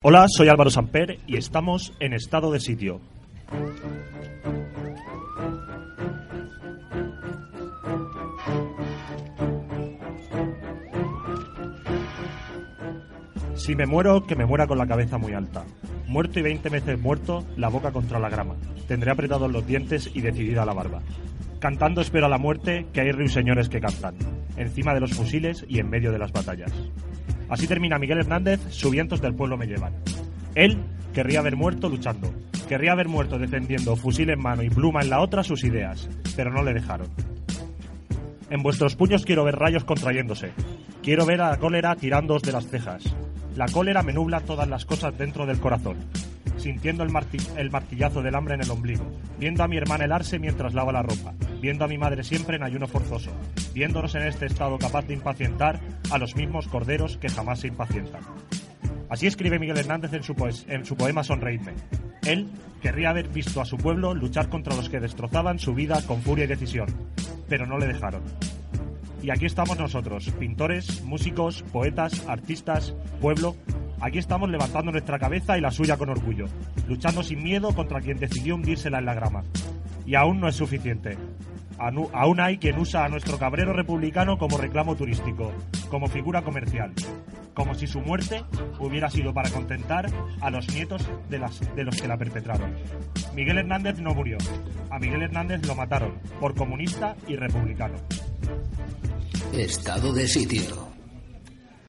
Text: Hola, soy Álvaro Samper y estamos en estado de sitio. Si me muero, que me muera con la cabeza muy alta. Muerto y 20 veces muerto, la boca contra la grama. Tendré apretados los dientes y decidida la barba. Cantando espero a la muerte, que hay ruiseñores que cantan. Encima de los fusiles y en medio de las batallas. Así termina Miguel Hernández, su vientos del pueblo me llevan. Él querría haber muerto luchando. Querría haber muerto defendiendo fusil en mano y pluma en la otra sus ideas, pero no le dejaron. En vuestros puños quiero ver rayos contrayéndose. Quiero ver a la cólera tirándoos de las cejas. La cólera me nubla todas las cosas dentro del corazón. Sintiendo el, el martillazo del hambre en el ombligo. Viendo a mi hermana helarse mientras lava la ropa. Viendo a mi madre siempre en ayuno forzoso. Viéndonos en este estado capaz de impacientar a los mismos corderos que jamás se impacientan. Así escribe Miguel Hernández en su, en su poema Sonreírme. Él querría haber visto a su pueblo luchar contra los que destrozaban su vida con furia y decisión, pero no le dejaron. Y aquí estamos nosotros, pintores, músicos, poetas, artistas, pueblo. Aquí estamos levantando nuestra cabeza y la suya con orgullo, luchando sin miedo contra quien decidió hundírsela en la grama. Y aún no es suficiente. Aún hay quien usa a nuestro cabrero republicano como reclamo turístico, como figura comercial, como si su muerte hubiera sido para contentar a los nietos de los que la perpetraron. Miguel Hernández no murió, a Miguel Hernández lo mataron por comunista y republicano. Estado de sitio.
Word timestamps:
Hola, 0.00 0.26
soy 0.28 0.46
Álvaro 0.46 0.70
Samper 0.70 1.18
y 1.26 1.38
estamos 1.38 1.92
en 1.98 2.12
estado 2.12 2.52
de 2.52 2.60
sitio. 2.60 3.00
Si 13.56 13.74
me 13.74 13.86
muero, 13.86 14.24
que 14.24 14.36
me 14.36 14.46
muera 14.46 14.68
con 14.68 14.78
la 14.78 14.86
cabeza 14.86 15.18
muy 15.18 15.32
alta. 15.32 15.64
Muerto 16.06 16.38
y 16.38 16.42
20 16.42 16.68
veces 16.68 17.00
muerto, 17.00 17.44
la 17.56 17.68
boca 17.68 17.90
contra 17.90 18.20
la 18.20 18.28
grama. 18.28 18.54
Tendré 18.86 19.10
apretados 19.10 19.50
los 19.50 19.66
dientes 19.66 20.12
y 20.14 20.20
decidida 20.20 20.64
la 20.64 20.74
barba. 20.74 21.00
Cantando 21.58 22.02
espero 22.02 22.26
a 22.26 22.28
la 22.28 22.38
muerte, 22.38 22.86
que 22.92 23.00
hay 23.00 23.10
ruiseñores 23.10 23.68
que 23.68 23.80
cantan. 23.80 24.14
Encima 24.56 24.94
de 24.94 25.00
los 25.00 25.14
fusiles 25.14 25.66
y 25.68 25.80
en 25.80 25.90
medio 25.90 26.12
de 26.12 26.20
las 26.20 26.30
batallas. 26.30 26.70
Así 27.48 27.66
termina 27.66 27.98
Miguel 27.98 28.18
Hernández, 28.18 28.60
su 28.70 28.90
vientos 28.90 29.20
del 29.20 29.34
pueblo 29.34 29.56
me 29.56 29.66
llevan. 29.66 29.94
Él 30.54 30.78
querría 31.14 31.40
haber 31.40 31.56
muerto 31.56 31.88
luchando. 31.88 32.32
Querría 32.68 32.92
haber 32.92 33.08
muerto 33.08 33.38
defendiendo 33.38 33.96
fusil 33.96 34.28
en 34.30 34.40
mano 34.40 34.62
y 34.62 34.68
pluma 34.68 35.00
en 35.00 35.10
la 35.10 35.20
otra 35.20 35.42
sus 35.42 35.64
ideas, 35.64 36.08
pero 36.36 36.52
no 36.52 36.62
le 36.62 36.74
dejaron. 36.74 37.08
En 38.50 38.62
vuestros 38.62 38.96
puños 38.96 39.24
quiero 39.24 39.44
ver 39.44 39.56
rayos 39.56 39.84
contrayéndose. 39.84 40.52
Quiero 41.02 41.24
ver 41.26 41.40
a 41.40 41.50
la 41.50 41.56
cólera 41.58 41.96
tirándoos 41.96 42.42
de 42.42 42.52
las 42.52 42.66
cejas. 42.66 43.02
La 43.56 43.66
cólera 43.66 44.02
me 44.02 44.12
nubla 44.12 44.40
todas 44.40 44.68
las 44.68 44.84
cosas 44.84 45.16
dentro 45.16 45.46
del 45.46 45.60
corazón. 45.60 45.96
Sintiendo 46.56 47.04
el, 47.04 47.10
el 47.56 47.70
martillazo 47.70 48.22
del 48.22 48.34
hambre 48.34 48.54
en 48.54 48.62
el 48.62 48.70
ombligo. 48.70 49.04
Viendo 49.38 49.62
a 49.62 49.68
mi 49.68 49.76
hermana 49.76 50.04
helarse 50.04 50.38
mientras 50.38 50.74
lava 50.74 50.92
la 50.92 51.02
ropa. 51.02 51.34
Viendo 51.60 51.84
a 51.84 51.88
mi 51.88 51.98
madre 51.98 52.24
siempre 52.24 52.56
en 52.56 52.62
ayuno 52.62 52.86
forzoso. 52.86 53.30
Viéndonos 53.78 54.16
en 54.16 54.22
este 54.22 54.46
estado 54.46 54.76
capaz 54.76 55.06
de 55.06 55.14
impacientar 55.14 55.78
a 56.10 56.18
los 56.18 56.34
mismos 56.34 56.66
corderos 56.66 57.16
que 57.16 57.28
jamás 57.28 57.60
se 57.60 57.68
impacientan. 57.68 58.22
Así 59.08 59.28
escribe 59.28 59.60
Miguel 59.60 59.78
Hernández 59.78 60.12
en 60.14 60.24
su, 60.24 60.34
en 60.66 60.84
su 60.84 60.96
poema 60.96 61.22
Sonreírme. 61.22 61.74
Él 62.26 62.48
querría 62.82 63.10
haber 63.10 63.28
visto 63.28 63.60
a 63.60 63.64
su 63.64 63.76
pueblo 63.76 64.14
luchar 64.14 64.48
contra 64.48 64.74
los 64.74 64.88
que 64.88 64.98
destrozaban 64.98 65.60
su 65.60 65.74
vida 65.74 66.02
con 66.08 66.22
furia 66.22 66.46
y 66.46 66.48
decisión, 66.48 66.88
pero 67.48 67.66
no 67.66 67.78
le 67.78 67.86
dejaron. 67.86 68.22
Y 69.22 69.30
aquí 69.30 69.46
estamos 69.46 69.78
nosotros, 69.78 70.28
pintores, 70.40 71.04
músicos, 71.04 71.62
poetas, 71.72 72.26
artistas, 72.26 72.96
pueblo. 73.20 73.54
Aquí 74.00 74.18
estamos 74.18 74.50
levantando 74.50 74.90
nuestra 74.90 75.20
cabeza 75.20 75.56
y 75.56 75.60
la 75.60 75.70
suya 75.70 75.96
con 75.96 76.08
orgullo, 76.08 76.46
luchando 76.88 77.22
sin 77.22 77.44
miedo 77.44 77.72
contra 77.76 78.00
quien 78.00 78.18
decidió 78.18 78.56
hundírsela 78.56 78.98
en 78.98 79.04
la 79.04 79.14
grama. 79.14 79.44
Y 80.04 80.16
aún 80.16 80.40
no 80.40 80.48
es 80.48 80.56
suficiente. 80.56 81.16
Aún 81.78 82.40
hay 82.40 82.58
quien 82.58 82.78
usa 82.78 83.04
a 83.04 83.08
nuestro 83.08 83.38
cabrero 83.38 83.72
republicano 83.72 84.36
como 84.36 84.58
reclamo 84.58 84.96
turístico, 84.96 85.52
como 85.88 86.08
figura 86.08 86.42
comercial, 86.42 86.92
como 87.54 87.74
si 87.74 87.86
su 87.86 88.00
muerte 88.00 88.42
hubiera 88.80 89.08
sido 89.10 89.32
para 89.32 89.50
contentar 89.50 90.10
a 90.40 90.50
los 90.50 90.68
nietos 90.72 91.08
de 91.28 91.84
los 91.84 92.00
que 92.00 92.08
la 92.08 92.16
perpetraron. 92.16 92.74
Miguel 93.34 93.58
Hernández 93.58 93.98
no 93.98 94.14
murió, 94.14 94.38
a 94.90 94.98
Miguel 94.98 95.22
Hernández 95.22 95.64
lo 95.66 95.74
mataron 95.74 96.14
por 96.40 96.54
comunista 96.54 97.16
y 97.28 97.36
republicano. 97.36 97.94
Estado 99.52 100.12
de 100.12 100.26
sitio. 100.26 100.87